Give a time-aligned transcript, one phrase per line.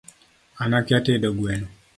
[0.63, 1.67] An akia tedo gweno